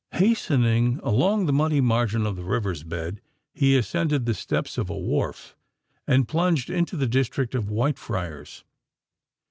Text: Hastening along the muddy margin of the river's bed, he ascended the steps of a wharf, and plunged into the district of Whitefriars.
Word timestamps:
Hastening 0.13 0.99
along 1.03 1.45
the 1.45 1.53
muddy 1.53 1.79
margin 1.79 2.25
of 2.25 2.35
the 2.35 2.43
river's 2.43 2.81
bed, 2.81 3.21
he 3.53 3.77
ascended 3.77 4.25
the 4.25 4.33
steps 4.33 4.79
of 4.79 4.89
a 4.89 4.97
wharf, 4.97 5.55
and 6.07 6.27
plunged 6.27 6.71
into 6.71 6.97
the 6.97 7.05
district 7.05 7.53
of 7.53 7.65
Whitefriars. 7.69 8.63